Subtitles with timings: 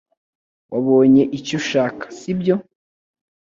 [0.71, 2.55] Wabonye icyo ushaka, sibyo?